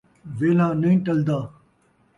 [0.37, 1.39] ویلھا نئیں ٹلدا